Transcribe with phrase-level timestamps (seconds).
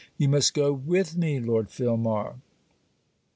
[0.17, 2.37] 'You must go with me, Lord Filmar.'